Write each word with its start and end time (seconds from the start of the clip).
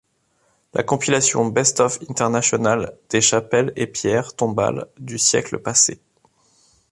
La 0.73 0.81
compilation 0.81 1.45
best 1.45 1.79
of 1.79 1.99
international 2.09 2.97
des 3.11 3.21
chapelles 3.21 3.71
et 3.75 3.85
pierres 3.85 4.35
tombales 4.35 4.87
du 4.97 5.19
siècle 5.19 5.59
passé. 5.59 6.01